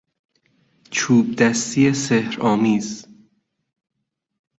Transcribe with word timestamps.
چوبدستی 0.91 1.93
سحرآمیز 1.93 3.07